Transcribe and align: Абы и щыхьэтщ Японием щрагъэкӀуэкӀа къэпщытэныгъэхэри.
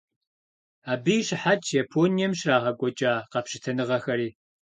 Абы 0.91 1.13
и 1.19 1.21
щыхьэтщ 1.27 1.67
Японием 1.83 2.33
щрагъэкӀуэкӀа 2.39 3.13
къэпщытэныгъэхэри. 3.31 4.29